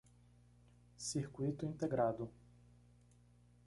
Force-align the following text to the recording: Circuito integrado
Circuito 0.97 1.63
integrado 1.67 2.33